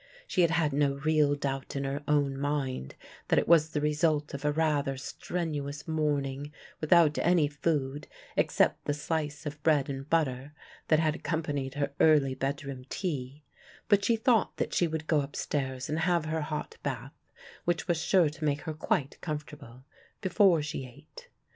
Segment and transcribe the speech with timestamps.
[0.25, 2.95] She had had no real doubt in her own mind
[3.27, 8.95] that it was the result of a rather strenuous morning without any food except the
[8.95, 10.53] slice of bread and butter
[10.87, 13.43] that had accompanied her early bedroom tea,
[13.87, 17.13] but she thought that she would go upstairs and have her hot bath,
[17.65, 19.83] which was sure to make her quite comfortable,
[20.19, 21.27] before she ate.